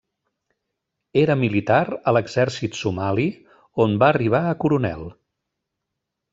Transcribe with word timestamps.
Era 1.23 1.35
militar 1.41 1.81
a 1.91 2.15
l'exèrcit 2.17 2.79
somali 2.79 3.29
on 3.87 3.95
va 4.05 4.11
arribar 4.17 4.43
a 4.55 4.59
coronel. 4.67 5.09